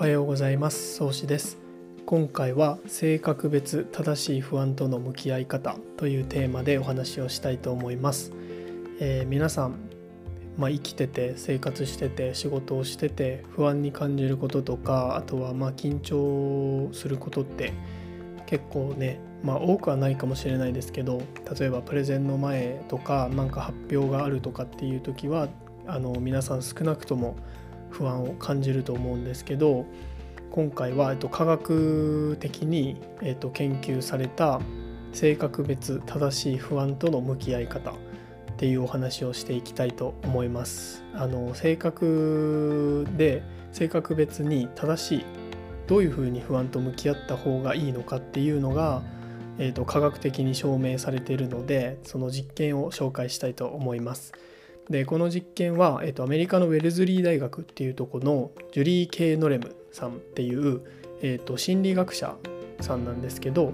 [0.00, 0.96] おはようございます。
[0.96, 1.58] 宗師です。
[2.06, 8.32] 今回は性格別正しい不安との向き合い方というテーマでお話をしたいと思います、
[8.98, 9.74] えー、皆さん
[10.56, 17.74] まあ、生きてて生活してて仕事をしてて不安に感じることとかあとはまあ緊張することって
[18.46, 21.20] 結構ねまあ多くはないかもしれないですけど
[21.58, 25.48] 例えばプレゼンの前とか何か発表があるとかっていう時は
[25.86, 27.36] あの皆さん少なくとも
[27.90, 29.84] 不安を感じると思うんですけど
[30.50, 34.60] 今回は、えっと、科学的に、えっと、研究された
[35.12, 37.94] 性格別正しい不安との向き合い方っ
[38.56, 41.04] ていうお話をしていきたいと思います。
[41.14, 45.24] あの性格で性格別に正しい
[45.86, 49.02] どういうふうに不安と向き合った方がいいのかっていうのが、
[49.58, 54.32] えーと科学的に証明されているのでその実験を紹介したいと思います。
[54.90, 60.82] でこの実験は、えっと、アメリカのウェルズリー大学っていうとこのジュリー・ケイ・ノレムさんっていう、
[61.22, 62.36] えっと、心理学者
[62.80, 63.72] さんなんですけど、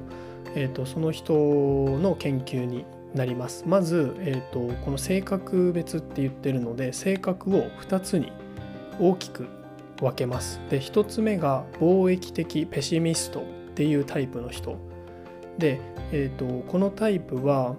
[0.55, 3.64] えっと、その人の研究になります。
[3.67, 8.30] まず、えっと、この性格別って言ってるので性格を2つに
[9.01, 9.47] 大きく
[10.01, 10.61] 分けます。
[10.69, 14.77] で1つ目が貿易的ペシミストっていうタイプの人。
[15.56, 15.80] で、
[16.12, 17.75] えーとこのタイプは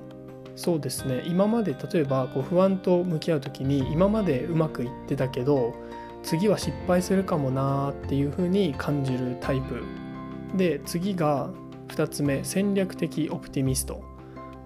[0.57, 1.21] そうですね。
[1.25, 5.75] 今まで例えばこう不安と向き合う時に今までうまくいってたけど
[6.23, 9.83] 次は失敗するかもなっていうふうに感じるタイプ。
[10.57, 11.49] で次が
[11.89, 14.01] 2つ目戦略的オプティミスト。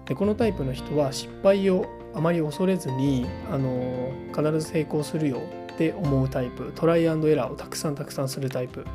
[0.06, 6.72] でこのタイプの人は失敗をあまり恐れずにあの必ず成功するよって思うタイプ。
[6.74, 8.86] トライアンドエラーをたくさんたくさんするタイプ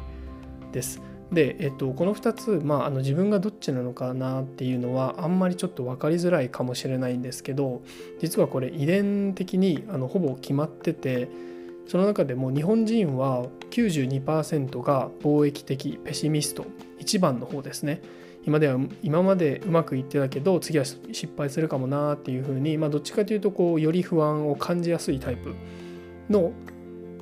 [0.71, 0.99] です。
[1.31, 7.81] で、えっと、この2つ、まあ、あの自分がどっちなのかなっていうのはあんまりちょっと分かりづらいかもしれないんですけど
[8.19, 11.29] 実はこれ遺伝的にあのほぼ決まってて
[11.87, 16.65] その中でも日本人は92%が貿易的ペシミスト
[16.99, 18.01] 1番の方ですね。
[18.45, 25.53] 今では今までうまくいってたけど次は失敗するかもなっていうふうに、まあ、どっちかというとこうより不安を感じやすいタイプ
[26.29, 26.53] の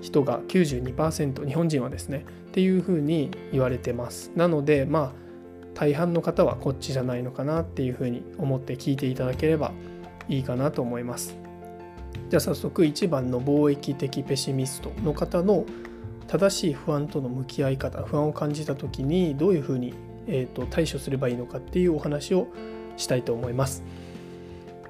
[0.01, 4.31] 人が92%日本人はですねっていうふうに言われてます。
[4.35, 5.25] なのでまあ
[5.73, 9.73] 大半の方はこっちじゃないのかなっていうふうに思って聞いていただければ
[10.29, 11.37] いいかなと思います。
[12.29, 15.65] じゃあ早速1番の貿易的ペシミストの方の
[16.27, 19.93] 正しい不安との向き合い方不安を感じた時にどういうふうに、
[20.27, 22.47] えーと、対処すればいいのかっていうお話を
[22.97, 23.83] したいと思います。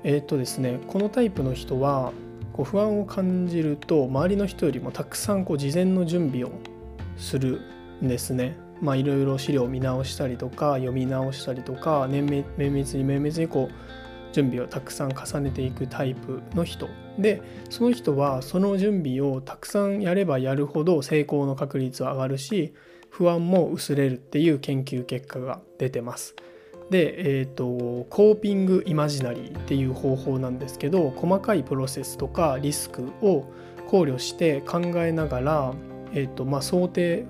[0.03, 2.13] えっ、ー、とですねこのタイプの人は
[2.55, 6.51] こう不安を感じると周りの人よりもたくさんこう事前の準備を
[7.17, 7.59] する
[8.01, 8.55] んですね。
[8.81, 12.45] まあいろいろ資料を見直したりとか読み直したりとか綿密
[12.95, 16.87] に綿密にこう準備をたくさん重ねていくタイプの人
[17.19, 22.73] でその人はその準備をたくさんやればやるほど成功の確率は上がるし
[23.09, 26.35] 不安も薄れるっていう研究結果が出てます。
[26.89, 33.45] で、えーと、コーピングイマジナリーっていう方法なんですけど細かいプロセスとかリスクを
[33.87, 35.73] 考慮して考えながら
[36.15, 37.25] えーとまあ、想定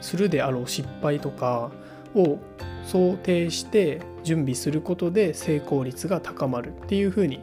[0.00, 1.70] するであろう失敗とか
[2.14, 2.38] を
[2.84, 7.40] 想定して準備することで成功率が高まるっていうふうに、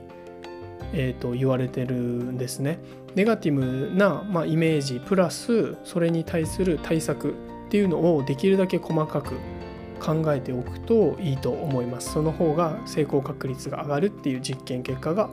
[0.92, 2.80] えー、と言われてるんですね。
[3.16, 7.34] ネガティブな、まあ、イメージプラスそれに対する対策っ
[7.70, 9.36] ていうのをできるだけ細かく
[10.00, 12.14] 考えておくといいと思います。
[12.14, 15.30] その方が成功確率が上がるっていう実験結果が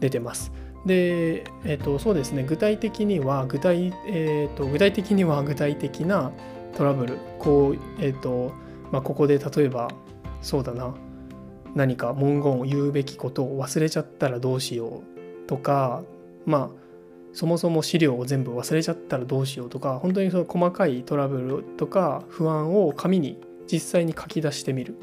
[0.00, 0.52] 出てます。
[0.86, 6.32] で、えーと、そうですね具体的には具体,、えーと、具体的には具体的な
[6.74, 8.52] トラブルこう、えーと
[8.90, 9.88] まあ、ここで例えば
[10.40, 10.94] そうだな
[11.74, 15.02] 何か文言を言うべきことを忘れちゃったらどうしよ
[15.44, 16.02] うとか
[16.46, 16.80] まあ
[17.32, 23.38] そもそも資料を全部忘れちゃったらどうしようとか本当にその細かいトラブルとか不安を紙に
[23.70, 24.96] 実際に書き出してみる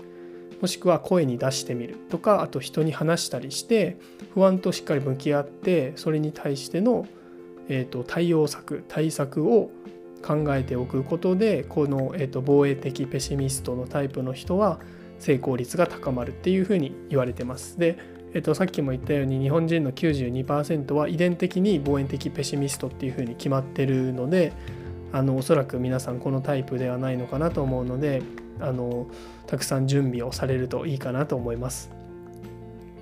[0.61, 3.97] もしくは声に出してみるとかあと人に話したりして
[4.33, 7.05] 不安としっかり向き合ってそれに対しての、
[7.69, 9.69] えーと、対応策対策を
[10.23, 14.79] 考えておくことでこの、えーと、防衛的ペシミストのタイプの人は
[15.19, 17.79] 成功率が高まるっていうふうに言われてます。
[17.79, 17.97] で、
[18.33, 24.53] えーと、さっきも言ったように日本人の92%は遺伝的に防衛的ペシミストっていうふうに決まってるので
[25.11, 28.21] あのおそらく皆さんこのタイプではないのかなと思うので
[28.59, 29.07] あの
[29.45, 31.89] たくさん準備をされるといいかなと思います。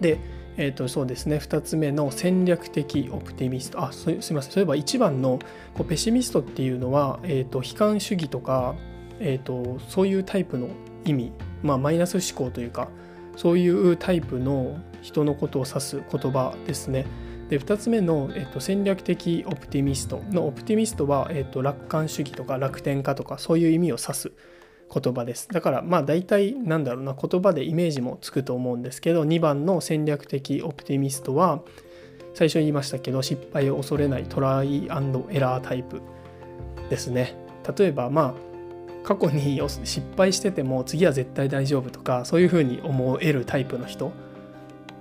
[0.01, 0.19] で、
[0.57, 1.37] えー、とそうですね。
[1.37, 3.83] 2つ目の戦略的オプティミスト。
[3.83, 4.41] あすいません。
[4.41, 5.39] そういえば1番の
[5.73, 8.75] こうペシミストっていうのは、えー、と悲観主義とか、
[9.19, 10.69] えー、とそういうタイプの
[11.05, 11.31] 意味、
[11.63, 12.89] まあ、マイナス思考というか
[13.35, 17.05] そういうタイプの人のことを指す言葉ですね。
[17.49, 24.31] で2つ目の、えっと、戦略的オプティミストのオプティミストは、えっと、楽観主義とか楽天家とかそういう意味を指す。
[24.93, 25.47] 言葉です。
[25.49, 31.61] だからまあ大体なんだろうな言葉でイメージもつくと思うんですけど2番の戦略的オプティミストは
[32.33, 36.01] 最初に言いましたけど失敗を恐れないトライエラータイプ
[36.89, 37.35] ですね。
[37.77, 38.45] 例えばまあ
[39.05, 44.11] 過去に失敗してても次は絶対大丈夫とかそういうふうに思えるタイプの人。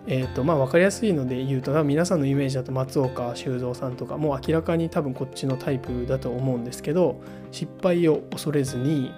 [0.07, 7.23] えーとまあ、分かりやすいので言うと皆さんのイメージだと松岡修造さんとかもう明らかに多分こっちのタイプだと思うんですけど
[7.53, 9.13] 失敗を恐れずに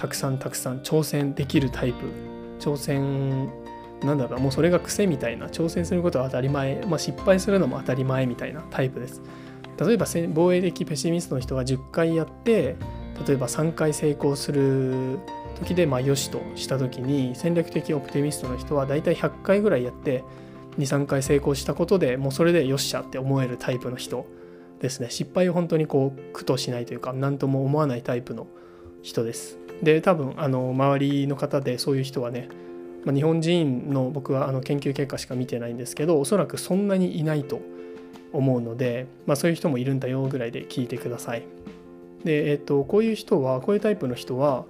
[0.00, 1.98] たくさんたくさん挑戦できるタイプ。
[2.58, 3.50] 挑戦
[4.02, 5.48] なんだろうもうそれが癖みたいな。
[5.48, 9.20] 挑戦することは当たり前、まあ、失敗するのも当たり前みたいなタイプです。
[9.78, 12.76] 例えば防衛的ペシミストの人が10回やって
[13.26, 15.18] 例えば3回成功する
[15.58, 20.24] 時でまあよしとした時に戦略的オプティミストの人は大体100回ぐらいやって
[20.78, 24.26] 23回成功したことでもうそれでよっしゃって思えるタイプの人
[24.80, 25.10] ですね。
[25.10, 28.46] 失敗を本当にこう苦としないというか何とも思わないタイプの
[29.02, 29.58] 人です。
[29.82, 32.48] で多分あの周りの方でそういう人はね、
[33.04, 37.60] まあ、日本人の僕はあの研究結果しか見てないんですけどおそらくそんなにいないと
[38.32, 41.42] 思うので、まあ、そういう人もいるんだよぐらいで聞いてください。
[42.24, 44.64] でえっ、とこういう人はこういうタイプの人は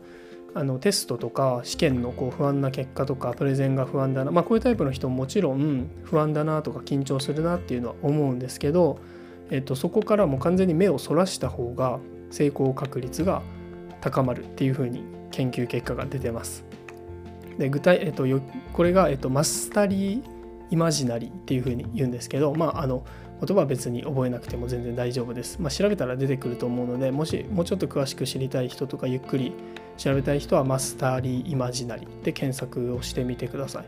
[0.55, 8.99] あのテストとか試験のこう不安な結果とかプレゼンが不安だな、まあ、こういうタイプの人ももちろん不安だなとか緊張するなっていうのは思うんですけど、
[9.51, 13.43] えっと、そこからも完全に目をそらした方が成功確率が
[14.01, 16.65] 高まるっていうふうに研究結果が出てます。
[17.59, 18.25] で具体、えっと、
[18.73, 20.23] これが、えっと、マスタリー
[20.71, 23.05] イマジナリーっていうふうに言うんですけど、まあ、あの
[23.45, 25.59] 言葉は別に覚えなくても全然大丈夫です。
[25.61, 29.53] まあ、調べたら出てくると思うのでもしもうちょっと詳しく知りたい人とかゆっくり
[29.97, 33.85] 調べたい人はマスターリーイマジナリーで検索をしてみてください。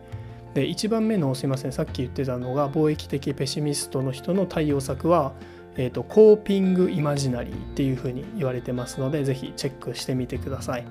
[0.54, 5.32] で1番目のすいませんさっき言ってたのが貿易的ペシミストの人の対応策は、
[5.76, 10.84] えーと、コーピングイマジナリーっていうふうに言われてますのでぜひチェックしてみてください。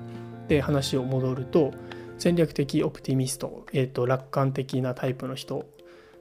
[0.48, 1.72] で話を戻ると
[2.18, 5.66] 戦略的オプティミスト、えーと、楽観的なタイプの人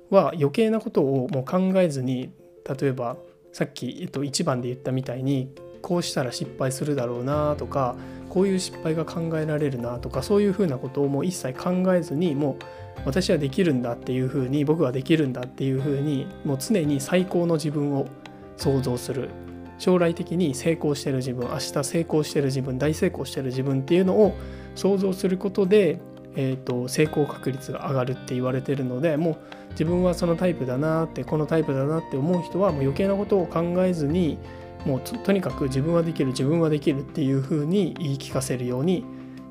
[0.09, 2.31] は余計なことをもう考えずに
[2.79, 3.17] 例えば
[3.51, 7.95] さっき、えっと、1番で言ったみたいにこうしたら失敗するだろうなとか
[8.29, 12.63] こういう失敗が考えられるなとかそういうふうなことをもう一切考えずにもう
[13.05, 18.07] 私はできるんだっていうふうに僕はできるんだっていうふうにもう常に最高の自分を
[18.57, 19.29] 想像する。
[19.77, 24.37] 将来的に成功してる自分明日成功してる自分大成功してる自分っていうのを
[24.75, 25.99] 想像することで、
[26.35, 29.37] えーと、成功確率が上がるって言われてるのでもう
[29.71, 34.37] 自分はそのタイプだなってこのタイプだなって思う人はもう余計なことを考えずに
[34.85, 39.03] もうとにかく自分はできる自分はできるっていうふうに言い聞かせるように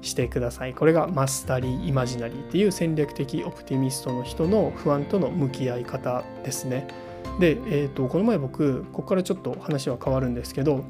[0.02, 0.75] してください。
[0.75, 6.87] これがマスタリーイマジナリーっていう戦略的オプティミストの人の不安との向き合い方ですね。
[7.39, 10.85] で、えーと、この前僕ここからちょっと話は変わるんですけど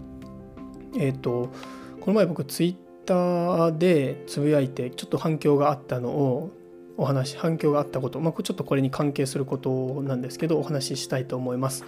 [0.99, 1.53] えっ、ー、と
[2.01, 6.51] この前僕ツイッターでつぶやいてちょっと反響があったのを
[6.97, 11.85] お話反響があったこと、まあ、ちょっとこれに関係することなんですけどお話ししたいと思います。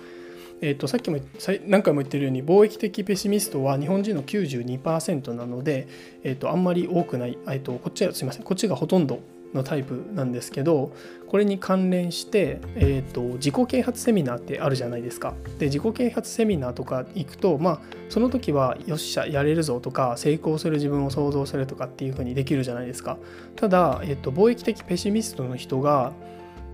[0.62, 1.18] えーと、さっきも
[1.66, 5.88] 何回も言ってるように貿易的ペシミストは日本人の92%なので、
[6.22, 9.18] えーと、あんまり多くない、えーと、こっちはすいませんこっちがほとんど
[9.54, 10.92] のタイプなんですけど
[11.28, 15.34] これに関連して、えー、と自己啓発セミナーってあるじゃないですか。
[15.58, 23.16] で自己啓発セミナーとか行くとまあその時はよっしゃやれるぞとか成功する自分を想像するとかっていう風にできるじゃないですか。
[23.56, 26.12] ただ、えー、と貿易的ペシミストの人が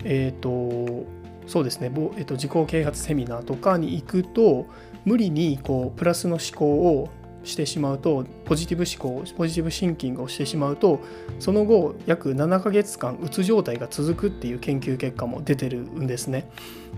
[0.05, 1.07] えっ、ー、と
[1.47, 4.67] そうですね、えっと、自己啓発セミナーとかに行くと
[5.05, 7.09] 無理にこうプラスの思考を
[7.49, 11.01] してしまうとポジティブ思考ポジティブシンキングをしてしまうと
[11.41, 16.51] その後約7ヶ月間うつ状態が続くっていう研究結果も出てるんですね。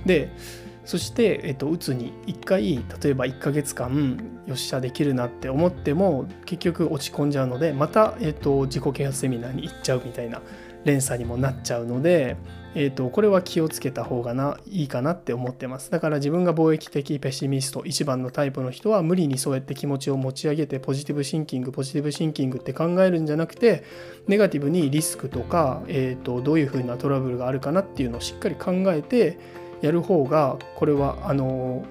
[0.04, 0.30] で
[0.84, 10.40] そして、えっと、うつに1回例えば1ヶ月間よっしゃできるなって思っても結局落ち込んじゃうのでまた、えっと、自己啓発セミナーに行っちゃうみたいな
[10.84, 12.36] 連鎖にもなっちゃうので
[12.74, 15.90] えーと、これは気をつけた方がないいかなって思ってます。
[15.90, 23.82] だから自分が貿易的ペシミスト一番のタイプの人は無理にそうやって気持ちを持ち上げてポジティブシンキングポジティブシンキングって考えるんじゃなくて
[24.28, 29.38] ネガティブにリスクとか、えーと、どういうふうなトラブルがあるかなっていうのをしっかり考えて
[29.82, 31.84] やる方がこれはあの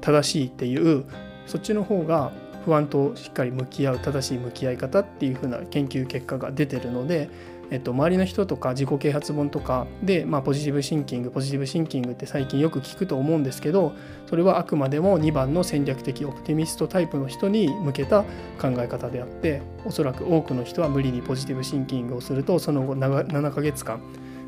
[0.00, 1.04] 正しいっていう
[1.46, 2.32] そっちの方が
[2.64, 7.28] 不安としっかり向き合う正しい向き合い方っていうふうな研究結果が出てるので
[7.70, 13.94] えっと、周りの人とか自己啓発本とかで、まあ、ポジティブシンキングポジティブシンキングって最近よく聞くと思うんですけど
[14.28, 18.22] それはあくまでも2番の戦略的オプティミストタイプの人に向けた
[18.60, 24.00] 考え方であっておそらく多くの人は無理にポジティブシンキングをするとその後7ヶ月間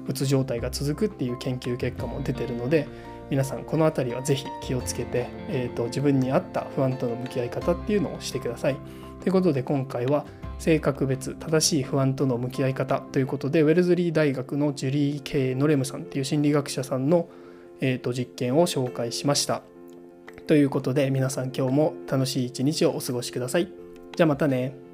[0.09, 2.87] うつ状態が続くっていう研究結果も出てるので、
[3.31, 8.77] 皆さんこの辺りは是非気をつけて、えーと、自分に合った不安との向き合い方っていうのをしてください。
[9.21, 10.25] ということで今回は
[10.59, 17.29] 性格別正しい不安との向き合い方ということでウェルズリー大学のジュリー・ケイ・ノレムさんっていう心理学者さんの、
[17.81, 19.63] えーと実験を紹介しました。
[20.47, 23.73] ということで皆さん今日も楽しい一日をお過ごしください。
[24.15, 24.86] じゃあまたね。